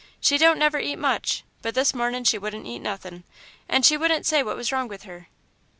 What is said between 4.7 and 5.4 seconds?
wrong with her."